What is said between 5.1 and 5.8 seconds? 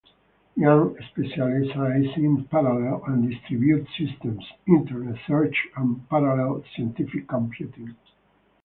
search,